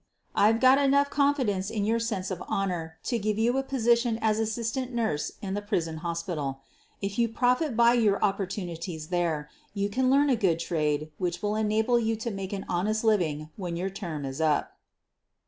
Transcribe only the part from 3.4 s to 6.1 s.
a position as assistant nurse in the prison